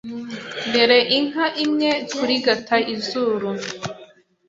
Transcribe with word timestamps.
Mbere 0.69 0.97
inka 1.17 1.45
imwe 1.63 1.91
kurigata 2.15 2.75
izuru 2.95 3.47